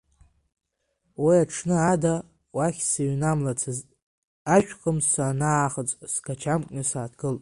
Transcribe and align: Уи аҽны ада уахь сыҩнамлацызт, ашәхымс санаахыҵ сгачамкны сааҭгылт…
Уи 1.23 1.35
аҽны 1.43 1.75
ада 1.91 2.13
уахь 2.55 2.81
сыҩнамлацызт, 2.89 3.87
ашәхымс 4.55 5.05
санаахыҵ 5.13 5.89
сгачамкны 6.13 6.83
сааҭгылт… 6.89 7.29